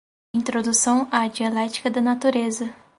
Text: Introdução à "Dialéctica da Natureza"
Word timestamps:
Introdução 0.33 1.07
à 1.11 1.27
"Dialéctica 1.27 1.87
da 1.91 2.01
Natureza" 2.01 2.75